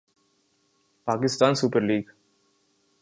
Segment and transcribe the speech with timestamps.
[1.07, 2.05] Pakistan Super league